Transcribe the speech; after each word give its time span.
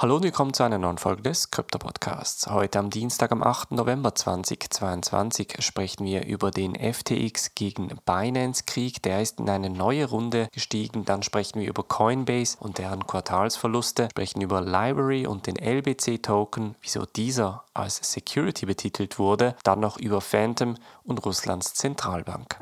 Hallo 0.00 0.16
und 0.16 0.22
willkommen 0.22 0.54
zu 0.54 0.62
einer 0.62 0.78
neuen 0.78 0.96
Folge 0.96 1.20
des 1.20 1.50
Krypto 1.50 1.76
Podcasts. 1.76 2.46
Heute 2.46 2.78
am 2.78 2.88
Dienstag, 2.88 3.32
am 3.32 3.42
8. 3.42 3.72
November 3.72 4.14
2022, 4.14 5.56
sprechen 5.58 6.06
wir 6.06 6.24
über 6.24 6.50
den 6.50 6.74
FTX 6.74 7.54
gegen 7.54 7.90
Binance 8.06 8.64
Krieg. 8.64 9.02
Der 9.02 9.20
ist 9.20 9.40
in 9.40 9.50
eine 9.50 9.68
neue 9.68 10.06
Runde 10.06 10.48
gestiegen. 10.54 11.04
Dann 11.04 11.22
sprechen 11.22 11.60
wir 11.60 11.68
über 11.68 11.82
Coinbase 11.82 12.56
und 12.60 12.78
deren 12.78 13.06
Quartalsverluste, 13.06 14.08
sprechen 14.10 14.40
über 14.40 14.62
Library 14.62 15.26
und 15.26 15.46
den 15.46 15.56
LBC 15.56 16.22
Token, 16.22 16.76
wieso 16.80 17.04
dieser 17.04 17.64
als 17.74 17.96
Security 17.96 18.64
betitelt 18.64 19.18
wurde. 19.18 19.54
Dann 19.64 19.80
noch 19.80 19.98
über 19.98 20.22
Phantom 20.22 20.76
und 21.04 21.26
Russlands 21.26 21.74
Zentralbank 21.74 22.56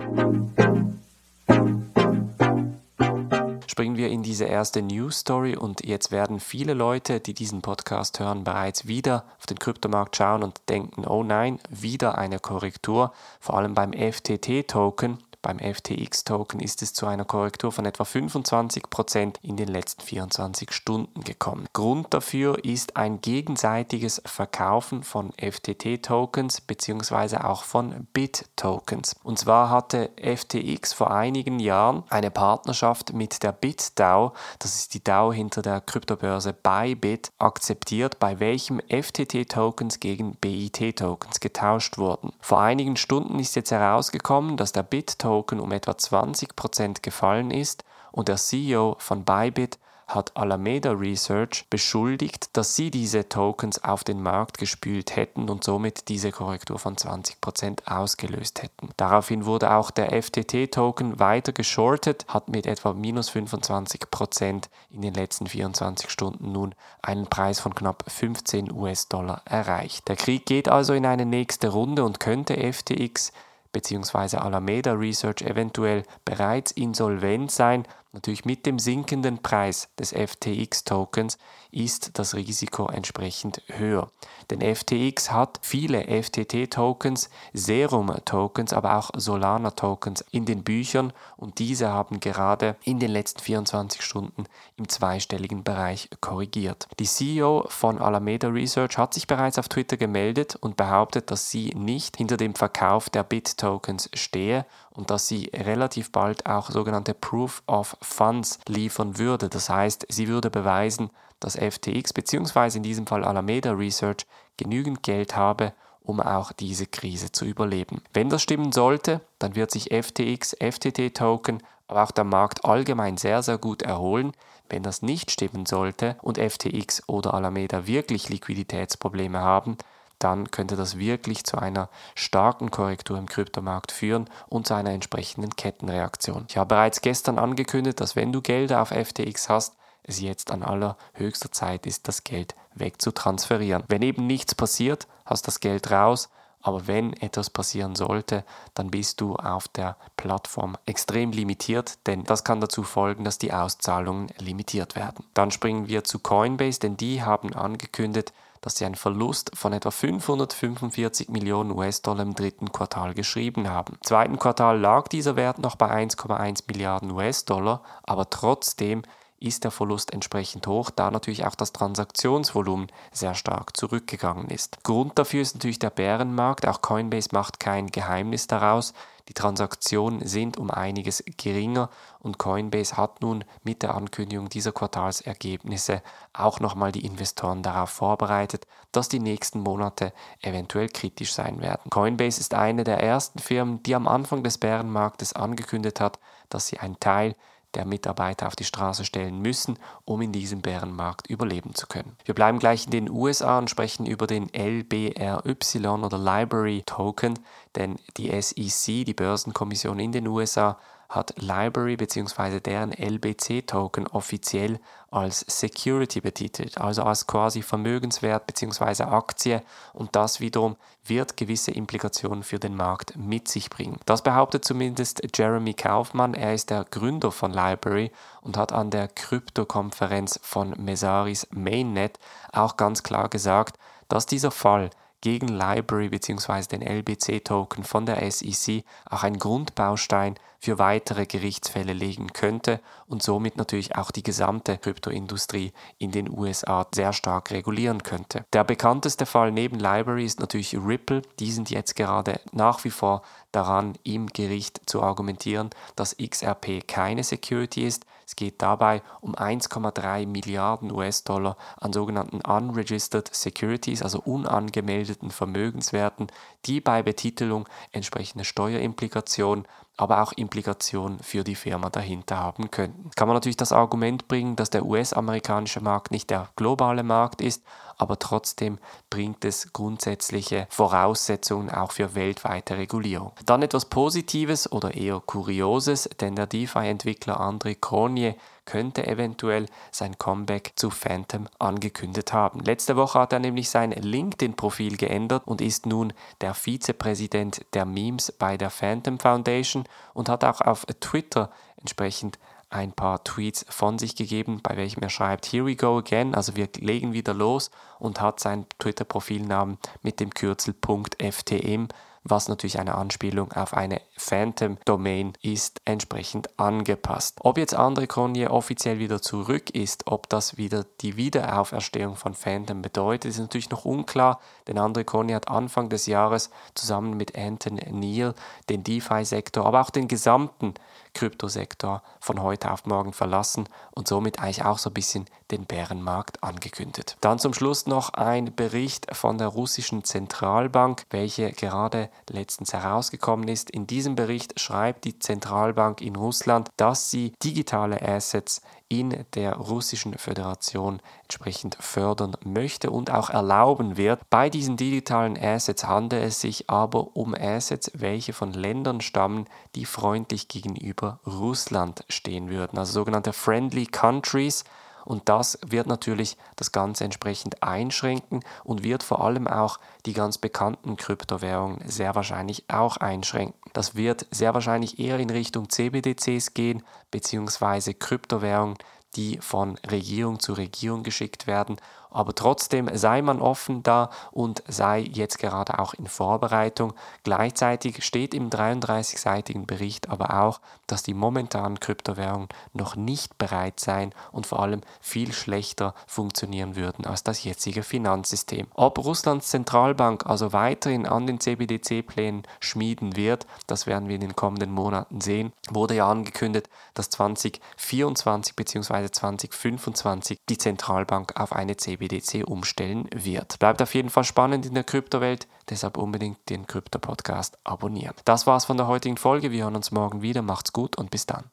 springen 3.78 3.96
wir 3.96 4.08
in 4.08 4.24
diese 4.24 4.44
erste 4.44 4.82
News 4.82 5.20
Story 5.20 5.54
und 5.54 5.86
jetzt 5.86 6.10
werden 6.10 6.40
viele 6.40 6.74
Leute, 6.74 7.20
die 7.20 7.32
diesen 7.32 7.62
Podcast 7.62 8.18
hören, 8.18 8.42
bereits 8.42 8.88
wieder 8.88 9.24
auf 9.38 9.46
den 9.46 9.60
Kryptomarkt 9.60 10.16
schauen 10.16 10.42
und 10.42 10.60
denken, 10.68 11.06
oh 11.06 11.22
nein, 11.22 11.60
wieder 11.70 12.18
eine 12.18 12.40
Korrektur, 12.40 13.12
vor 13.38 13.56
allem 13.56 13.74
beim 13.74 13.92
FTT-Token. 13.92 15.18
Beim 15.40 15.60
FTX-Token 15.60 16.58
ist 16.58 16.82
es 16.82 16.92
zu 16.92 17.06
einer 17.06 17.24
Korrektur 17.24 17.70
von 17.70 17.86
etwa 17.86 18.02
25% 18.02 19.36
in 19.42 19.56
den 19.56 19.68
letzten 19.68 20.02
24 20.02 20.72
Stunden 20.72 21.22
gekommen. 21.22 21.66
Grund 21.72 22.12
dafür 22.12 22.64
ist 22.64 22.96
ein 22.96 23.20
gegenseitiges 23.20 24.20
Verkaufen 24.26 25.04
von 25.04 25.32
FTT-Tokens 25.36 26.60
bzw. 26.62 27.36
auch 27.36 27.62
von 27.62 28.08
BIT-Tokens. 28.12 29.14
Und 29.22 29.38
zwar 29.38 29.70
hatte 29.70 30.10
FTX 30.16 30.92
vor 30.92 31.12
einigen 31.12 31.60
Jahren 31.60 32.02
eine 32.10 32.32
Partnerschaft 32.32 33.12
mit 33.12 33.44
der 33.44 33.52
BitDAO, 33.52 34.32
das 34.58 34.74
ist 34.74 34.94
die 34.94 35.04
DAO 35.04 35.32
hinter 35.32 35.62
der 35.62 35.80
Kryptobörse 35.80 36.52
Bybit, 36.52 37.30
akzeptiert, 37.38 38.18
bei 38.18 38.40
welchem 38.40 38.80
FTT-Tokens 38.88 40.00
gegen 40.00 40.34
BIT-Tokens 40.34 41.38
getauscht 41.38 41.96
wurden. 41.96 42.32
Vor 42.40 42.60
einigen 42.60 42.96
Stunden 42.96 43.38
ist 43.38 43.54
jetzt 43.54 43.70
herausgekommen, 43.70 44.56
dass 44.56 44.72
der 44.72 44.82
BIT-Token 44.82 45.27
Token 45.28 45.60
um 45.60 45.72
etwa 45.72 45.90
20% 45.90 47.02
gefallen 47.02 47.50
ist 47.50 47.84
und 48.12 48.28
der 48.28 48.36
CEO 48.36 48.96
von 48.98 49.26
Bybit 49.26 49.78
hat 50.06 50.34
Alameda 50.38 50.92
Research 50.92 51.66
beschuldigt, 51.68 52.48
dass 52.56 52.74
sie 52.74 52.90
diese 52.90 53.28
Tokens 53.28 53.84
auf 53.84 54.04
den 54.04 54.22
Markt 54.22 54.56
gespült 54.56 55.16
hätten 55.16 55.50
und 55.50 55.64
somit 55.64 56.08
diese 56.08 56.32
Korrektur 56.32 56.78
von 56.78 56.96
20% 56.96 57.86
ausgelöst 57.86 58.62
hätten. 58.62 58.88
Daraufhin 58.96 59.44
wurde 59.44 59.70
auch 59.72 59.90
der 59.90 60.10
FTT-Token 60.10 61.20
weiter 61.20 61.52
geschortet, 61.52 62.24
hat 62.26 62.48
mit 62.48 62.64
etwa 62.64 62.94
minus 62.94 63.30
25% 63.30 64.64
in 64.88 65.02
den 65.02 65.12
letzten 65.12 65.46
24 65.46 66.08
Stunden 66.08 66.52
nun 66.52 66.74
einen 67.02 67.26
Preis 67.26 67.60
von 67.60 67.74
knapp 67.74 68.02
15 68.10 68.72
US-Dollar 68.72 69.42
erreicht. 69.44 70.08
Der 70.08 70.16
Krieg 70.16 70.46
geht 70.46 70.70
also 70.70 70.94
in 70.94 71.04
eine 71.04 71.26
nächste 71.26 71.68
Runde 71.68 72.02
und 72.02 72.18
könnte 72.18 72.56
FTX 72.56 73.30
bzw. 73.78 74.36
Alameda 74.38 74.92
Research 74.92 75.42
eventuell 75.42 76.02
bereits 76.24 76.72
insolvent 76.72 77.50
sein 77.50 77.84
Natürlich 78.12 78.46
mit 78.46 78.64
dem 78.64 78.78
sinkenden 78.78 79.42
Preis 79.42 79.90
des 79.98 80.12
FTX-Tokens 80.12 81.36
ist 81.70 82.18
das 82.18 82.34
Risiko 82.34 82.86
entsprechend 82.86 83.60
höher. 83.68 84.10
Denn 84.48 84.62
FTX 84.62 85.30
hat 85.30 85.60
viele 85.60 86.04
FTT-Tokens, 86.04 87.28
Serum-Tokens, 87.52 88.72
aber 88.72 88.96
auch 88.96 89.10
Solana-Tokens 89.14 90.24
in 90.30 90.46
den 90.46 90.64
Büchern 90.64 91.12
und 91.36 91.58
diese 91.58 91.88
haben 91.88 92.18
gerade 92.18 92.76
in 92.82 92.98
den 92.98 93.10
letzten 93.10 93.40
24 93.40 94.02
Stunden 94.02 94.44
im 94.76 94.88
zweistelligen 94.88 95.62
Bereich 95.62 96.08
korrigiert. 96.22 96.88
Die 96.98 97.04
CEO 97.04 97.66
von 97.68 97.98
Alameda 97.98 98.48
Research 98.48 98.96
hat 98.96 99.12
sich 99.12 99.26
bereits 99.26 99.58
auf 99.58 99.68
Twitter 99.68 99.98
gemeldet 99.98 100.56
und 100.56 100.78
behauptet, 100.78 101.30
dass 101.30 101.50
sie 101.50 101.74
nicht 101.76 102.16
hinter 102.16 102.38
dem 102.38 102.54
Verkauf 102.54 103.10
der 103.10 103.22
BIT-Tokens 103.22 104.08
stehe 104.14 104.64
und 104.90 105.10
dass 105.10 105.28
sie 105.28 105.50
relativ 105.54 106.10
bald 106.10 106.46
auch 106.46 106.70
sogenannte 106.70 107.14
Proof 107.14 107.62
of 107.66 107.97
Funds 108.00 108.58
liefern 108.68 109.18
würde. 109.18 109.48
Das 109.48 109.68
heißt, 109.68 110.06
sie 110.08 110.28
würde 110.28 110.50
beweisen, 110.50 111.10
dass 111.40 111.56
FTX 111.56 112.12
bzw. 112.12 112.78
in 112.78 112.82
diesem 112.82 113.06
Fall 113.06 113.24
Alameda 113.24 113.72
Research 113.72 114.26
genügend 114.56 115.02
Geld 115.02 115.36
habe, 115.36 115.72
um 116.02 116.20
auch 116.20 116.52
diese 116.52 116.86
Krise 116.86 117.32
zu 117.32 117.44
überleben. 117.44 118.02
Wenn 118.12 118.30
das 118.30 118.42
stimmen 118.42 118.72
sollte, 118.72 119.20
dann 119.38 119.54
wird 119.54 119.70
sich 119.70 119.90
FTX, 119.92 120.56
FTT-Token, 120.58 121.62
aber 121.86 122.02
auch 122.02 122.10
der 122.10 122.24
Markt 122.24 122.64
allgemein 122.64 123.16
sehr, 123.16 123.42
sehr 123.42 123.58
gut 123.58 123.82
erholen. 123.82 124.32
Wenn 124.68 124.82
das 124.82 125.02
nicht 125.02 125.30
stimmen 125.30 125.66
sollte 125.66 126.16
und 126.22 126.38
FTX 126.38 127.02
oder 127.08 127.34
Alameda 127.34 127.86
wirklich 127.86 128.28
Liquiditätsprobleme 128.28 129.38
haben, 129.38 129.76
dann 130.18 130.50
könnte 130.50 130.76
das 130.76 130.98
wirklich 130.98 131.44
zu 131.44 131.58
einer 131.58 131.88
starken 132.14 132.70
Korrektur 132.70 133.18
im 133.18 133.28
Kryptomarkt 133.28 133.92
führen 133.92 134.28
und 134.48 134.66
zu 134.66 134.74
einer 134.74 134.90
entsprechenden 134.90 135.56
Kettenreaktion. 135.56 136.46
Ich 136.48 136.56
habe 136.56 136.68
bereits 136.68 137.00
gestern 137.00 137.38
angekündigt, 137.38 138.00
dass 138.00 138.16
wenn 138.16 138.32
du 138.32 138.42
Gelder 138.42 138.82
auf 138.82 138.90
FTX 138.90 139.48
hast, 139.48 139.74
es 140.02 140.20
jetzt 140.20 140.50
an 140.50 140.62
allerhöchster 140.62 141.52
Zeit 141.52 141.86
ist, 141.86 142.08
das 142.08 142.24
Geld 142.24 142.54
wegzutransferieren. 142.74 143.84
Wenn 143.88 144.02
eben 144.02 144.26
nichts 144.26 144.54
passiert, 144.54 145.06
hast 145.26 145.46
das 145.46 145.60
Geld 145.60 145.90
raus, 145.90 146.30
aber 146.60 146.86
wenn 146.86 147.12
etwas 147.14 147.50
passieren 147.50 147.94
sollte, 147.94 148.44
dann 148.74 148.90
bist 148.90 149.20
du 149.20 149.36
auf 149.36 149.68
der 149.68 149.96
Plattform 150.16 150.76
extrem 150.86 151.30
limitiert, 151.30 151.98
denn 152.06 152.24
das 152.24 152.42
kann 152.42 152.60
dazu 152.60 152.82
folgen, 152.82 153.24
dass 153.24 153.38
die 153.38 153.52
Auszahlungen 153.52 154.28
limitiert 154.38 154.96
werden. 154.96 155.24
Dann 155.34 155.50
springen 155.50 155.88
wir 155.88 156.04
zu 156.04 156.18
Coinbase, 156.18 156.80
denn 156.80 156.96
die 156.96 157.22
haben 157.22 157.54
angekündigt, 157.54 158.32
dass 158.60 158.76
sie 158.76 158.84
einen 158.84 158.94
Verlust 158.94 159.50
von 159.54 159.72
etwa 159.72 159.90
545 159.90 161.28
Millionen 161.28 161.70
US-Dollar 161.70 162.22
im 162.22 162.34
dritten 162.34 162.72
Quartal 162.72 163.14
geschrieben 163.14 163.68
haben. 163.68 163.94
Im 163.94 164.02
zweiten 164.02 164.38
Quartal 164.38 164.78
lag 164.78 165.08
dieser 165.08 165.36
Wert 165.36 165.58
noch 165.58 165.76
bei 165.76 165.90
1,1 165.90 166.64
Milliarden 166.66 167.10
US-Dollar, 167.10 167.82
aber 168.02 168.30
trotzdem 168.30 169.02
ist 169.40 169.64
der 169.64 169.70
Verlust 169.70 170.12
entsprechend 170.12 170.66
hoch, 170.66 170.90
da 170.90 171.10
natürlich 171.10 171.46
auch 171.46 171.54
das 171.54 171.72
Transaktionsvolumen 171.72 172.88
sehr 173.12 173.34
stark 173.34 173.76
zurückgegangen 173.76 174.48
ist. 174.48 174.82
Grund 174.82 175.18
dafür 175.18 175.42
ist 175.42 175.54
natürlich 175.54 175.78
der 175.78 175.90
Bärenmarkt, 175.90 176.66
auch 176.66 176.82
Coinbase 176.82 177.30
macht 177.32 177.60
kein 177.60 177.88
Geheimnis 177.88 178.46
daraus. 178.46 178.94
Die 179.28 179.34
Transaktionen 179.34 180.26
sind 180.26 180.56
um 180.56 180.70
einiges 180.70 181.22
geringer 181.36 181.90
und 182.18 182.38
Coinbase 182.38 182.96
hat 182.96 183.20
nun 183.20 183.44
mit 183.62 183.82
der 183.82 183.94
Ankündigung 183.94 184.48
dieser 184.48 184.72
Quartalsergebnisse 184.72 186.02
auch 186.32 186.60
nochmal 186.60 186.92
die 186.92 187.04
Investoren 187.04 187.62
darauf 187.62 187.90
vorbereitet, 187.90 188.66
dass 188.90 189.10
die 189.10 189.20
nächsten 189.20 189.60
Monate 189.60 190.14
eventuell 190.40 190.88
kritisch 190.88 191.34
sein 191.34 191.60
werden. 191.60 191.90
Coinbase 191.90 192.40
ist 192.40 192.54
eine 192.54 192.84
der 192.84 193.02
ersten 193.02 193.38
Firmen, 193.38 193.82
die 193.82 193.94
am 193.94 194.08
Anfang 194.08 194.42
des 194.42 194.56
Bärenmarktes 194.56 195.34
angekündigt 195.34 196.00
hat, 196.00 196.18
dass 196.48 196.68
sie 196.68 196.78
einen 196.78 196.98
Teil 196.98 197.34
der 197.74 197.84
Mitarbeiter 197.84 198.46
auf 198.46 198.56
die 198.56 198.64
Straße 198.64 199.04
stellen 199.04 199.40
müssen, 199.40 199.78
um 200.04 200.22
in 200.22 200.32
diesem 200.32 200.60
Bärenmarkt 200.62 201.28
überleben 201.28 201.74
zu 201.74 201.86
können. 201.86 202.16
Wir 202.24 202.34
bleiben 202.34 202.58
gleich 202.58 202.86
in 202.86 202.90
den 202.90 203.10
USA 203.10 203.58
und 203.58 203.70
sprechen 203.70 204.06
über 204.06 204.26
den 204.26 204.48
LBRY 204.54 205.86
oder 205.86 206.18
Library 206.18 206.82
Token, 206.86 207.38
denn 207.76 207.96
die 208.16 208.30
SEC, 208.40 209.04
die 209.04 209.14
Börsenkommission 209.14 209.98
in 209.98 210.12
den 210.12 210.26
USA, 210.26 210.78
hat 211.08 211.34
Library 211.38 211.96
bzw. 211.96 212.60
deren 212.60 212.92
LBC-Token 212.92 214.06
offiziell 214.08 214.78
als 215.10 215.40
Security 215.48 216.20
betitelt, 216.20 216.78
also 216.78 217.02
als 217.02 217.26
quasi 217.26 217.62
Vermögenswert 217.62 218.46
bzw. 218.46 219.04
Aktie 219.04 219.62
und 219.94 220.14
das 220.14 220.40
wiederum 220.40 220.76
wird 221.04 221.38
gewisse 221.38 221.70
Implikationen 221.70 222.42
für 222.42 222.58
den 222.58 222.76
Markt 222.76 223.16
mit 223.16 223.48
sich 223.48 223.70
bringen. 223.70 223.98
Das 224.04 224.22
behauptet 224.22 224.66
zumindest 224.66 225.22
Jeremy 225.34 225.72
Kaufmann, 225.72 226.34
er 226.34 226.52
ist 226.52 226.68
der 226.68 226.84
Gründer 226.84 227.32
von 227.32 227.52
Library 227.52 228.12
und 228.42 228.58
hat 228.58 228.72
an 228.72 228.90
der 228.90 229.08
Krypto-Konferenz 229.08 230.38
von 230.42 230.74
Mesaris 230.76 231.46
Mainnet 231.50 232.18
auch 232.52 232.76
ganz 232.76 233.02
klar 233.02 233.30
gesagt, 233.30 233.78
dass 234.08 234.26
dieser 234.26 234.50
Fall 234.50 234.90
gegen 235.20 235.48
Library 235.48 236.10
bzw. 236.10 236.66
den 236.76 236.82
LBC-Token 236.82 237.84
von 237.84 238.06
der 238.06 238.30
SEC 238.30 238.84
auch 239.08 239.22
ein 239.22 239.38
Grundbaustein 239.38 240.34
für 240.58 240.78
weitere 240.78 241.26
Gerichtsfälle 241.26 241.92
legen 241.92 242.32
könnte 242.32 242.80
und 243.06 243.22
somit 243.22 243.56
natürlich 243.56 243.96
auch 243.96 244.10
die 244.10 244.22
gesamte 244.22 244.76
Kryptoindustrie 244.76 245.72
in 245.98 246.10
den 246.10 246.28
USA 246.28 246.86
sehr 246.94 247.12
stark 247.12 247.50
regulieren 247.50 248.02
könnte. 248.02 248.44
Der 248.52 248.64
bekannteste 248.64 249.24
Fall 249.24 249.52
neben 249.52 249.78
Library 249.78 250.24
ist 250.24 250.40
natürlich 250.40 250.76
Ripple. 250.76 251.22
Die 251.38 251.52
sind 251.52 251.70
jetzt 251.70 251.94
gerade 251.94 252.40
nach 252.52 252.84
wie 252.84 252.90
vor 252.90 253.22
daran, 253.52 253.94
im 254.02 254.26
Gericht 254.26 254.80
zu 254.86 255.02
argumentieren, 255.02 255.70
dass 255.96 256.16
XRP 256.16 256.86
keine 256.86 257.24
Security 257.24 257.86
ist. 257.86 258.04
Es 258.26 258.36
geht 258.36 258.60
dabei 258.60 259.00
um 259.22 259.34
1,3 259.34 260.26
Milliarden 260.26 260.92
US-Dollar 260.92 261.56
an 261.78 261.94
sogenannten 261.94 262.42
Unregistered 262.42 263.34
Securities, 263.34 264.02
also 264.02 264.20
unangemeldeten 264.20 265.30
Vermögenswerten, 265.30 266.26
die 266.66 266.82
bei 266.82 267.02
Betitelung 267.02 267.66
entsprechende 267.90 268.44
Steuerimplikationen 268.44 269.66
aber 269.98 270.22
auch 270.22 270.32
Implikationen 270.32 271.18
für 271.18 271.44
die 271.44 271.56
Firma 271.56 271.90
dahinter 271.90 272.38
haben 272.38 272.70
könnten. 272.70 273.10
Kann 273.16 273.28
man 273.28 273.34
natürlich 273.34 273.56
das 273.56 273.72
Argument 273.72 274.28
bringen, 274.28 274.56
dass 274.56 274.70
der 274.70 274.86
US-amerikanische 274.86 275.80
Markt 275.80 276.12
nicht 276.12 276.30
der 276.30 276.48
globale 276.56 277.02
Markt 277.02 277.42
ist, 277.42 277.64
aber 277.98 278.18
trotzdem 278.18 278.78
bringt 279.10 279.44
es 279.44 279.72
grundsätzliche 279.72 280.66
Voraussetzungen 280.70 281.70
auch 281.70 281.92
für 281.92 282.14
weltweite 282.14 282.78
Regulierung. 282.78 283.32
Dann 283.44 283.62
etwas 283.62 283.86
Positives 283.86 284.70
oder 284.70 284.94
eher 284.94 285.20
Kurioses, 285.24 286.08
denn 286.20 286.36
der 286.36 286.46
DeFi-Entwickler 286.46 287.40
André 287.40 287.76
Cornier 287.78 288.36
könnte 288.64 289.06
eventuell 289.06 289.66
sein 289.90 290.18
Comeback 290.18 290.72
zu 290.76 290.90
Phantom 290.90 291.48
angekündigt 291.58 292.34
haben. 292.34 292.60
Letzte 292.60 292.96
Woche 292.96 293.18
hat 293.18 293.32
er 293.32 293.38
nämlich 293.38 293.70
sein 293.70 293.92
LinkedIn-Profil 293.92 294.98
geändert 294.98 295.46
und 295.46 295.62
ist 295.62 295.86
nun 295.86 296.12
der 296.42 296.52
Vizepräsident 296.52 297.64
der 297.72 297.86
Memes 297.86 298.30
bei 298.30 298.58
der 298.58 298.68
Phantom 298.68 299.18
Foundation 299.18 299.84
und 300.12 300.28
hat 300.28 300.44
auch 300.44 300.60
auf 300.60 300.84
Twitter 301.00 301.50
entsprechend 301.80 302.38
ein 302.70 302.92
paar 302.92 303.24
Tweets 303.24 303.64
von 303.68 303.98
sich 303.98 304.16
gegeben, 304.16 304.60
bei 304.62 304.76
welchem 304.76 305.02
er 305.02 305.10
schreibt, 305.10 305.46
Here 305.46 305.64
we 305.64 305.76
go 305.76 305.98
again, 305.98 306.34
also 306.34 306.56
wir 306.56 306.68
legen 306.78 307.12
wieder 307.12 307.34
los 307.34 307.70
und 307.98 308.20
hat 308.20 308.40
seinen 308.40 308.66
Twitter-Profilnamen 308.78 309.78
mit 310.02 310.20
dem 310.20 310.30
Kürzel 310.30 310.74
.ftm 310.74 311.88
was 312.30 312.48
natürlich 312.48 312.78
eine 312.78 312.94
Anspielung 312.94 313.52
auf 313.52 313.74
eine 313.74 314.00
Phantom-Domain 314.16 315.32
ist, 315.42 315.80
entsprechend 315.84 316.58
angepasst. 316.58 317.38
Ob 317.42 317.58
jetzt 317.58 317.74
Andre 317.74 318.06
Cornier 318.06 318.50
offiziell 318.50 318.98
wieder 318.98 319.22
zurück 319.22 319.70
ist, 319.70 320.06
ob 320.06 320.28
das 320.28 320.56
wieder 320.56 320.84
die 321.00 321.16
Wiederauferstehung 321.16 322.16
von 322.16 322.34
Phantom 322.34 322.82
bedeutet, 322.82 323.30
ist 323.30 323.38
natürlich 323.38 323.70
noch 323.70 323.84
unklar, 323.84 324.40
denn 324.66 324.78
Andre 324.78 325.04
Cornier 325.04 325.36
hat 325.36 325.48
Anfang 325.48 325.88
des 325.88 326.06
Jahres 326.06 326.50
zusammen 326.74 327.16
mit 327.16 327.36
Anton 327.36 327.74
Neal 327.74 328.34
den 328.68 328.84
DeFi-Sektor, 328.84 329.64
aber 329.64 329.80
auch 329.80 329.90
den 329.90 330.08
gesamten 330.08 330.74
Kryptosektor 331.18 332.04
von 332.20 332.40
heute 332.44 332.70
auf 332.70 332.86
morgen 332.86 333.12
verlassen 333.12 333.68
und 333.90 334.06
somit 334.06 334.38
eigentlich 334.38 334.64
auch 334.64 334.78
so 334.78 334.88
ein 334.88 334.94
bisschen 334.94 335.24
den 335.50 335.64
Bärenmarkt 335.64 336.44
angekündigt. 336.44 337.16
Dann 337.20 337.40
zum 337.40 337.54
Schluss 337.54 337.88
noch 337.88 338.10
ein 338.10 338.54
Bericht 338.54 339.12
von 339.16 339.36
der 339.36 339.48
russischen 339.48 340.04
Zentralbank, 340.04 341.06
welche 341.10 341.50
gerade 341.50 342.08
letztens 342.30 342.72
herausgekommen 342.72 343.48
ist. 343.48 343.68
In 343.68 343.88
diesem 343.88 344.14
Bericht 344.14 344.60
schreibt 344.60 345.04
die 345.06 345.18
Zentralbank 345.18 346.02
in 346.02 346.14
Russland, 346.14 346.70
dass 346.76 347.10
sie 347.10 347.32
digitale 347.42 348.00
Assets 348.00 348.62
in 348.88 349.24
der 349.34 349.54
russischen 349.54 350.16
Föderation 350.16 351.00
entsprechend 351.22 351.76
fördern 351.78 352.36
möchte 352.44 352.90
und 352.90 353.10
auch 353.10 353.30
erlauben 353.30 353.96
wird. 353.96 354.20
Bei 354.30 354.48
diesen 354.48 354.76
digitalen 354.76 355.38
Assets 355.38 355.84
handelt 355.86 356.24
es 356.24 356.40
sich 356.40 356.70
aber 356.70 357.16
um 357.16 357.34
Assets, 357.34 357.90
welche 357.94 358.32
von 358.32 358.52
Ländern 358.52 359.00
stammen, 359.00 359.46
die 359.74 359.84
freundlich 359.84 360.48
gegenüber 360.48 361.20
Russland 361.26 362.04
stehen 362.08 362.48
würden, 362.48 362.78
also 362.78 362.92
sogenannte 362.92 363.32
Friendly 363.32 363.86
Countries. 363.86 364.64
Und 365.08 365.30
das 365.30 365.58
wird 365.66 365.86
natürlich 365.86 366.36
das 366.56 366.70
Ganze 366.70 367.04
entsprechend 367.04 367.62
einschränken 367.62 368.44
und 368.62 368.82
wird 368.82 369.02
vor 369.02 369.24
allem 369.24 369.46
auch 369.48 369.80
die 370.04 370.12
ganz 370.12 370.36
bekannten 370.36 370.98
Kryptowährungen 370.98 371.80
sehr 371.88 372.14
wahrscheinlich 372.14 372.64
auch 372.68 372.98
einschränken. 372.98 373.58
Das 373.72 373.94
wird 373.94 374.26
sehr 374.30 374.52
wahrscheinlich 374.52 374.98
eher 374.98 375.18
in 375.18 375.30
Richtung 375.30 375.70
CBDCs 375.70 376.52
gehen, 376.52 376.82
beziehungsweise 377.10 377.94
Kryptowährungen, 377.94 378.76
die 379.16 379.38
von 379.38 379.78
Regierung 379.90 380.40
zu 380.40 380.52
Regierung 380.52 381.04
geschickt 381.04 381.46
werden 381.46 381.78
aber 382.10 382.34
trotzdem 382.34 382.88
sei 382.94 383.22
man 383.22 383.40
offen 383.40 383.82
da 383.82 384.10
und 384.32 384.62
sei 384.66 385.00
jetzt 385.00 385.38
gerade 385.38 385.78
auch 385.78 385.94
in 385.94 386.06
Vorbereitung. 386.06 386.94
Gleichzeitig 387.24 388.04
steht 388.04 388.34
im 388.34 388.50
33-seitigen 388.50 389.66
Bericht 389.66 390.08
aber 390.08 390.42
auch, 390.42 390.60
dass 390.86 391.02
die 391.02 391.14
momentanen 391.14 391.80
Kryptowährungen 391.80 392.48
noch 392.72 392.96
nicht 392.96 393.38
bereit 393.38 393.80
seien 393.80 394.14
und 394.32 394.46
vor 394.46 394.60
allem 394.60 394.80
viel 395.00 395.32
schlechter 395.32 395.94
funktionieren 396.06 396.76
würden 396.76 397.04
als 397.04 397.22
das 397.22 397.44
jetzige 397.44 397.82
Finanzsystem. 397.82 398.66
Ob 398.74 398.98
Russlands 398.98 399.48
Zentralbank 399.48 400.26
also 400.26 400.52
weiterhin 400.52 401.06
an 401.06 401.26
den 401.26 401.40
CBDC-Plänen 401.40 402.42
schmieden 402.60 403.16
wird, 403.16 403.46
das 403.66 403.86
werden 403.86 404.08
wir 404.08 404.14
in 404.14 404.22
den 404.22 404.36
kommenden 404.36 404.72
Monaten 404.72 405.20
sehen, 405.20 405.52
wurde 405.70 405.94
ja 405.94 406.10
angekündigt, 406.10 406.68
dass 406.94 407.10
2024 407.10 408.56
bzw. 408.56 409.10
2025 409.10 410.38
die 410.48 410.58
Zentralbank 410.58 411.38
auf 411.38 411.52
eine 411.52 411.76
CBDC 411.76 411.97
BDC 411.98 412.44
umstellen 412.46 413.08
wird. 413.14 413.58
Bleibt 413.58 413.82
auf 413.82 413.94
jeden 413.94 414.10
Fall 414.10 414.24
spannend 414.24 414.66
in 414.66 414.74
der 414.74 414.84
Kryptowelt, 414.84 415.46
deshalb 415.68 415.96
unbedingt 415.98 416.38
den 416.48 416.66
Krypto-Podcast 416.66 417.58
abonnieren. 417.64 418.14
Das 418.24 418.46
war's 418.46 418.64
von 418.64 418.76
der 418.76 418.86
heutigen 418.86 419.16
Folge. 419.16 419.50
Wir 419.50 419.64
hören 419.64 419.76
uns 419.76 419.90
morgen 419.90 420.22
wieder. 420.22 420.42
Macht's 420.42 420.72
gut 420.72 420.96
und 420.96 421.10
bis 421.10 421.26
dann. 421.26 421.50